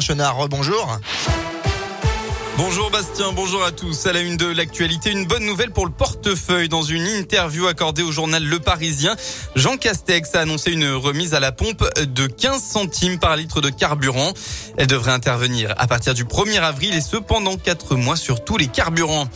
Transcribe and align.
Chenard, 0.00 0.48
bonjour. 0.48 0.98
Bonjour 2.56 2.90
Bastien, 2.90 3.32
bonjour 3.32 3.64
à 3.64 3.72
tous. 3.72 4.06
À 4.06 4.12
la 4.12 4.20
une 4.20 4.36
de 4.36 4.46
l'actualité, 4.46 5.10
une 5.10 5.26
bonne 5.26 5.44
nouvelle 5.44 5.70
pour 5.70 5.86
le 5.86 5.92
portefeuille. 5.92 6.68
Dans 6.68 6.82
une 6.82 7.06
interview 7.06 7.66
accordée 7.66 8.02
au 8.02 8.12
journal 8.12 8.44
Le 8.44 8.58
Parisien, 8.60 9.14
Jean 9.56 9.76
Castex 9.76 10.34
a 10.34 10.40
annoncé 10.40 10.72
une 10.72 10.88
remise 10.88 11.34
à 11.34 11.40
la 11.40 11.52
pompe 11.52 11.84
de 12.00 12.26
15 12.26 12.62
centimes 12.62 13.18
par 13.18 13.36
litre 13.36 13.60
de 13.60 13.70
carburant. 13.70 14.32
Elle 14.76 14.86
devrait 14.86 15.12
intervenir 15.12 15.74
à 15.76 15.86
partir 15.86 16.14
du 16.14 16.24
1er 16.24 16.60
avril 16.60 16.94
et 16.94 17.00
ce 17.00 17.16
pendant 17.16 17.56
4 17.56 17.96
mois 17.96 18.16
sur 18.16 18.44
tous 18.44 18.56
les 18.56 18.68
carburants. 18.68 19.28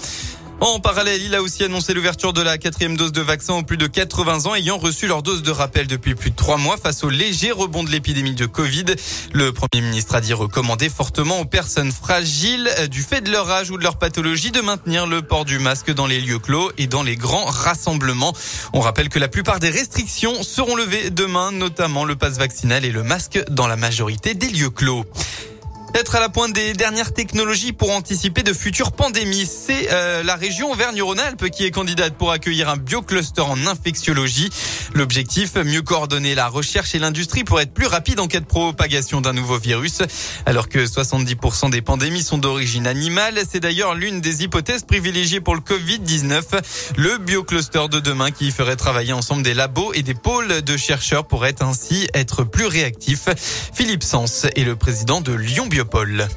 En 0.61 0.81
parallèle, 0.81 1.23
il 1.23 1.37
a 1.37 1.43
aussi 1.43 1.63
annoncé 1.63 1.95
l'ouverture 1.95 2.33
de 2.33 2.43
la 2.43 2.59
quatrième 2.59 2.97
dose 2.97 3.13
de 3.13 3.21
vaccin 3.21 3.55
aux 3.55 3.63
plus 3.63 3.77
de 3.77 3.87
80 3.87 4.47
ans 4.47 4.57
ayant 4.57 4.77
reçu 4.77 5.07
leur 5.07 5.23
dose 5.23 5.43
de 5.43 5.53
rappel 5.53 5.87
depuis 5.87 6.17
plus 6.17 6.31
de 6.31 6.37
trois 6.37 6.57
mois 6.57 6.77
face 6.77 7.05
au 7.05 7.11
léger 7.11 7.53
rebond 7.53 7.85
de 7.85 7.91
l'épidémie 7.91 8.35
de 8.35 8.45
Covid. 8.45 8.87
Le 9.33 9.53
Premier 9.53 9.83
ministre 9.83 10.17
a 10.17 10.21
dit 10.21 10.33
recommander 10.33 10.89
fortement 10.89 11.39
aux 11.39 11.45
personnes 11.45 11.93
fragiles 11.93 12.69
du 12.91 13.02
fait 13.02 13.21
de 13.21 13.30
leur 13.30 13.49
âge 13.49 13.71
ou 13.71 13.79
de 13.79 13.85
leur 13.85 13.99
pathologie 13.99 14.51
de 14.51 14.61
maintenir 14.61 15.07
le 15.07 15.23
port 15.23 15.45
du 15.45 15.61
masque 15.61 15.93
dans 15.95 16.09
les 16.09 16.21
lieux 16.21 16.41
clos 16.41 16.73
et 16.77 16.88
dans 16.88 17.05
les 17.05 17.15
grands 17.15 17.47
rassemblements. 17.47 18.33
On 18.73 18.80
rappelle 18.80 19.11
que 19.11 19.21
la 19.21 19.29
plupart 19.29 19.61
des 19.61 19.71
restrictions 19.71 20.43
seront 20.43 20.75
levées 20.75 21.11
demain, 21.11 21.52
notamment 21.52 22.05
le 22.05 22.16
passe 22.16 22.37
vaccinal 22.37 22.85
et 22.85 22.91
le 22.91 23.05
masque 23.05 23.41
dans 23.49 23.69
la 23.69 23.77
majorité 23.77 24.35
des 24.35 24.49
lieux 24.49 24.71
clos. 24.71 25.05
Être 25.95 26.16
à 26.16 26.20
la 26.20 26.28
pointe 26.28 26.52
des 26.52 26.74
dernières 26.74 27.15
technologies 27.15 27.73
pour 27.73 27.91
anticiper 27.91 28.42
de 28.42 28.52
futures 28.52 28.92
pandémies, 28.92 29.46
c'est 29.46 29.88
euh, 29.91 30.23
la 30.23 30.37
région 30.37 30.70
Auvergne-Rhône-Alpes 30.70 31.48
qui 31.48 31.65
est 31.65 31.70
candidate 31.70 32.15
pour 32.15 32.30
accueillir 32.30 32.69
un 32.69 32.77
biocluster 32.77 33.41
en 33.41 33.66
infectiologie. 33.66 34.51
L'objectif, 34.95 35.56
mieux 35.56 35.82
coordonner 35.82 36.34
la 36.34 36.48
recherche 36.48 36.95
et 36.95 36.98
l'industrie 36.98 37.43
pour 37.43 37.60
être 37.60 37.73
plus 37.73 37.87
rapide 37.87 38.20
en 38.20 38.27
cas 38.27 38.41
de 38.41 38.45
propagation 38.45 39.20
d'un 39.20 39.32
nouveau 39.32 39.59
virus. 39.59 40.02
Alors 40.45 40.69
que 40.69 40.79
70% 40.79 41.70
des 41.70 41.82
pandémies 41.82 42.23
sont 42.23 42.38
d'origine 42.38 42.87
animale, 42.87 43.41
c'est 43.51 43.60
d'ailleurs 43.60 43.95
l'une 43.95 44.20
des 44.20 44.45
hypothèses 44.45 44.85
privilégiées 44.85 45.41
pour 45.41 45.54
le 45.54 45.63
Covid-19. 45.63 46.43
Le 46.96 47.18
biocluster 47.18 47.88
de 47.91 47.98
demain 47.98 48.30
qui 48.30 48.51
ferait 48.51 48.76
travailler 48.76 49.15
ensemble 49.15 49.43
des 49.43 49.54
labos 49.54 49.93
et 49.95 50.02
des 50.02 50.15
pôles 50.15 50.63
de 50.63 50.76
chercheurs 50.76 51.26
pourrait 51.26 51.63
ainsi 51.63 52.09
être 52.15 52.45
plus 52.45 52.66
réactif. 52.66 53.29
Philippe 53.74 54.04
Sens 54.04 54.46
est 54.54 54.65
le 54.65 54.76
président 54.76 55.20
de 55.20 55.32
Lyon 55.32 55.66
Bio 55.66 55.77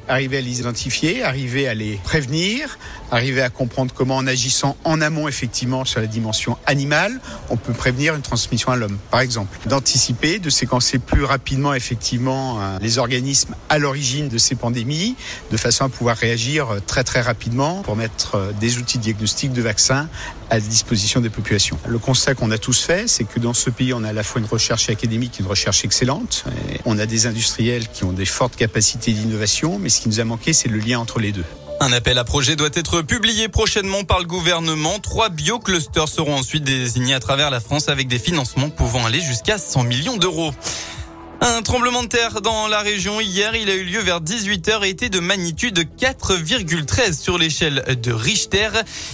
Arriver 0.08 0.38
à 0.38 0.42
les 0.42 0.60
identifier, 0.60 1.24
arriver 1.24 1.68
à 1.68 1.74
les 1.74 2.00
prévenir, 2.04 2.78
arriver 3.12 3.42
à 3.42 3.50
comprendre 3.50 3.94
comment 3.94 4.18
en 4.18 4.28
agissant 4.28 4.78
en 4.84 5.02
amont 5.02 5.28
effectivement 5.28 5.86
sur 5.86 6.00
la 6.00 6.08
dimension 6.08 6.58
animale, 6.66 7.20
on 7.50 7.58
peut 7.58 7.74
prévenir 7.74 8.16
une 8.16 8.22
transmission 8.22 8.72
à 8.72 8.76
l'homme, 8.76 8.98
par 9.10 9.22
exemple. 9.22 9.58
D'anticiper, 9.68 10.40
de 10.40 10.50
séquencer 10.50 11.00
plus 11.00 11.24
rapidement 11.24 11.74
effectivement 11.74 12.62
euh, 12.62 12.78
les 12.82 12.98
organismes 12.98 13.56
à 13.70 13.78
l'origine 13.78 14.30
de 14.30 14.38
ces 14.38 14.56
pandémies, 14.56 15.16
de 15.52 15.58
façon 15.58 15.86
à 15.86 15.90
pouvoir 15.90 16.18
réagir 16.18 16.70
euh, 16.70 16.80
très 16.80 17.04
très 17.04 17.22
rapidement 17.22 17.82
pour 17.82 17.96
mettre 17.96 18.36
euh, 18.36 18.52
des 18.60 18.78
outils 18.78 18.98
de 18.98 19.04
diagnostic 19.04 19.52
de 19.54 19.62
vaccins 19.62 20.08
à 20.50 20.60
disposition 20.60 21.22
des 21.22 21.30
populations. 21.30 21.80
Le 21.88 21.98
constat 21.98 22.36
qu'on 22.36 22.52
a 22.52 22.58
tous 22.58 22.84
fait, 22.84 23.08
c'est 23.08 23.24
que 23.24 23.40
dans 23.40 23.54
ce 23.54 23.70
pays, 23.70 23.94
on 23.94 24.04
a 24.04 24.10
à 24.10 24.14
la 24.14 24.22
fois 24.22 24.42
une 24.42 24.48
recherche 24.48 24.90
académique, 24.90 25.40
une 25.40 25.48
recherche 25.48 25.86
excellente. 25.86 26.44
On 26.84 27.00
a 27.00 27.06
des 27.06 27.26
industriels 27.26 27.88
qui 27.88 28.04
ont 28.04 28.12
des 28.12 28.26
fortes 28.26 28.58
capacités 28.58 29.14
d'innovation, 29.14 29.31
mais 29.80 29.90
ce 29.90 30.02
qui 30.02 30.10
nous 30.10 30.20
a 30.20 30.24
manqué, 30.24 30.54
c'est 30.54 30.70
le 30.70 30.80
lien 30.80 31.00
entre 31.00 31.20
les 31.20 31.32
deux. 31.32 31.46
Un 31.80 31.92
appel 31.94 32.18
à 32.20 32.24
projet 32.24 32.56
doit 32.56 32.70
être 32.74 33.02
publié 33.02 33.48
prochainement 33.48 34.04
par 34.04 34.20
le 34.20 34.26
gouvernement. 34.26 35.00
Trois 35.00 35.30
bioclusters 35.30 36.08
seront 36.08 36.36
ensuite 36.36 36.64
désignés 36.64 37.16
à 37.16 37.20
travers 37.20 37.50
la 37.50 37.60
France 37.60 37.90
avec 37.90 38.08
des 38.08 38.20
financements 38.20 38.70
pouvant 38.70 39.04
aller 39.06 39.20
jusqu'à 39.20 39.58
100 39.58 39.84
millions 39.86 40.18
d'euros. 40.18 40.54
Un 41.44 41.64
tremblement 41.64 42.04
de 42.04 42.08
terre 42.08 42.40
dans 42.42 42.68
la 42.68 42.82
région 42.82 43.20
hier, 43.20 43.56
il 43.56 43.68
a 43.72 43.74
eu 43.74 43.84
lieu 43.84 44.00
vers 44.00 44.22
18h 44.22 44.86
et 44.86 44.90
était 44.90 45.10
de 45.10 45.20
magnitude 45.20 45.88
4,13 46.00 47.20
sur 47.20 47.40
l'échelle 47.40 47.84
de 48.00 48.12
Richter. 48.12 48.70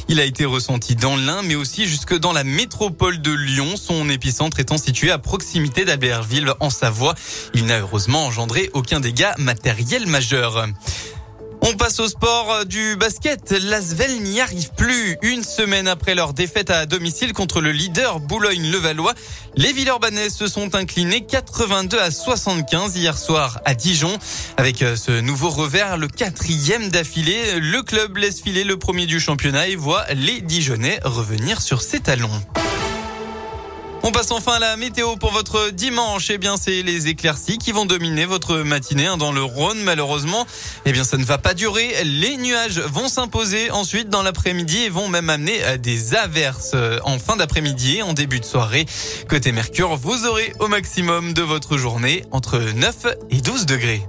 Il 0.09 0.19
a 0.19 0.25
été 0.25 0.43
ressenti 0.43 0.97
dans 0.97 1.15
l'Ain 1.15 1.41
mais 1.41 1.55
aussi 1.55 1.85
jusque 1.85 2.13
dans 2.13 2.33
la 2.33 2.43
métropole 2.43 3.21
de 3.21 3.31
Lyon, 3.31 3.75
son 3.77 4.09
épicentre 4.09 4.59
étant 4.59 4.77
situé 4.77 5.09
à 5.09 5.19
proximité 5.19 5.85
d'Albertville 5.85 6.51
en 6.59 6.69
Savoie. 6.69 7.15
Il 7.53 7.65
n'a 7.65 7.79
heureusement 7.79 8.25
engendré 8.25 8.69
aucun 8.73 8.99
dégât 8.99 9.33
matériel 9.37 10.05
majeur. 10.05 10.67
On 11.61 11.73
passe 11.73 11.99
au 11.99 12.07
sport 12.07 12.51
euh, 12.51 12.63
du 12.63 12.95
basket. 12.95 13.51
L'Asvel 13.51 14.21
n'y 14.21 14.39
arrive 14.41 14.71
plus. 14.75 15.17
Une 15.21 15.43
semaine 15.43 15.87
après 15.87 16.15
leur 16.15 16.33
défaite 16.33 16.69
à 16.69 16.85
domicile 16.85 17.33
contre 17.33 17.61
le 17.61 17.71
leader 17.71 18.19
Boulogne-Levallois, 18.19 19.13
les 19.55 19.73
Villeurbanais 19.73 20.29
se 20.29 20.47
sont 20.47 20.75
inclinés 20.75 21.25
82 21.25 21.99
à 21.99 22.11
75 22.11 22.95
hier 22.95 23.17
soir 23.17 23.59
à 23.65 23.73
Dijon. 23.73 24.17
Avec 24.57 24.81
euh, 24.81 24.95
ce 24.95 25.19
nouveau 25.19 25.49
revers, 25.49 25.97
le 25.97 26.07
quatrième 26.07 26.89
d'affilée, 26.89 27.59
le 27.59 27.81
club 27.81 28.17
laisse 28.17 28.41
filer 28.41 28.63
le 28.63 28.77
premier 28.77 29.05
du 29.05 29.19
championnat 29.19 29.67
et 29.67 29.75
voit 29.75 30.05
les 30.13 30.41
Dijonnais 30.41 30.99
revenir 31.03 31.61
sur 31.61 31.81
ses 31.81 31.99
talons. 31.99 32.31
On 34.07 34.11
passe 34.13 34.31
enfin 34.31 34.53
à 34.53 34.59
la 34.59 34.77
météo 34.77 35.17
pour 35.17 35.33
votre 35.33 35.69
dimanche. 35.69 36.29
Eh 36.29 36.37
bien, 36.37 36.55
c'est 36.55 36.81
les 36.81 37.09
éclaircies 37.09 37.57
qui 37.57 37.73
vont 37.73 37.85
dominer 37.85 38.23
votre 38.23 38.59
matinée 38.59 39.05
hein, 39.05 39.17
dans 39.17 39.33
le 39.33 39.43
Rhône. 39.43 39.79
Malheureusement, 39.83 40.47
eh 40.85 40.93
bien, 40.93 41.03
ça 41.03 41.17
ne 41.17 41.25
va 41.25 41.37
pas 41.37 41.53
durer. 41.53 41.93
Les 42.05 42.37
nuages 42.37 42.79
vont 42.79 43.09
s'imposer 43.09 43.69
ensuite 43.69 44.07
dans 44.07 44.23
l'après-midi 44.23 44.83
et 44.83 44.89
vont 44.89 45.09
même 45.09 45.29
amener 45.29 45.61
à 45.61 45.77
des 45.77 46.15
averses 46.15 46.71
euh, 46.73 46.99
en 47.03 47.19
fin 47.19 47.35
d'après-midi 47.35 47.97
et 47.97 48.01
en 48.01 48.13
début 48.13 48.39
de 48.39 48.45
soirée. 48.45 48.85
Côté 49.27 49.51
Mercure, 49.51 49.97
vous 49.97 50.25
aurez 50.25 50.53
au 50.61 50.69
maximum 50.69 51.33
de 51.33 51.41
votre 51.41 51.77
journée 51.77 52.23
entre 52.31 52.59
9 52.59 53.07
et 53.29 53.41
12 53.41 53.65
degrés. 53.65 54.07